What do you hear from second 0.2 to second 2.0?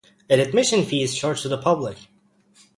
An admission fee is charged to the public.